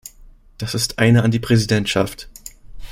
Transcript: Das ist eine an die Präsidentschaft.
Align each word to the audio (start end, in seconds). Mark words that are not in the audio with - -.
Das 0.57 0.73
ist 0.73 0.97
eine 0.97 1.21
an 1.21 1.29
die 1.29 1.37
Präsidentschaft. 1.39 2.27